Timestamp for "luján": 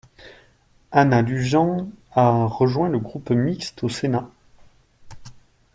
1.21-1.91